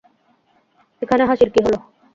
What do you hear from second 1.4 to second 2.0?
কী হলো?